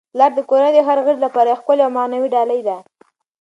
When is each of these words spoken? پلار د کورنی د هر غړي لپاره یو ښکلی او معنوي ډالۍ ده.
پلار 0.13 0.31
د 0.35 0.39
کورنی 0.49 0.71
د 0.75 0.79
هر 0.87 0.97
غړي 1.05 1.19
لپاره 1.25 1.47
یو 1.49 1.59
ښکلی 1.61 1.81
او 1.85 1.91
معنوي 1.97 2.29
ډالۍ 2.35 2.61
ده. 2.67 2.77